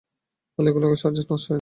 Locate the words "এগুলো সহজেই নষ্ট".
0.69-1.29